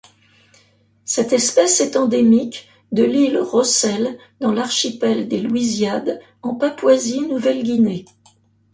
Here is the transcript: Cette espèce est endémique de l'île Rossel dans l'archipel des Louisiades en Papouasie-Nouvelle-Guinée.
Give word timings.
Cette 1.05 1.31
espèce 1.31 1.79
est 1.79 1.95
endémique 1.95 2.67
de 2.91 3.03
l'île 3.03 3.37
Rossel 3.37 4.17
dans 4.39 4.51
l'archipel 4.51 5.27
des 5.27 5.39
Louisiades 5.41 6.19
en 6.41 6.55
Papouasie-Nouvelle-Guinée. 6.55 8.05